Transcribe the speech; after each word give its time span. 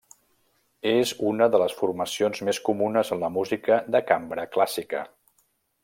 És 0.91 1.11
una 1.31 1.47
de 1.55 1.59
les 1.63 1.75
formacions 1.81 2.41
més 2.49 2.61
comunes 2.71 3.13
en 3.17 3.21
la 3.25 3.31
música 3.39 3.81
de 3.97 4.03
cambra 4.13 4.49
clàssica. 4.57 5.05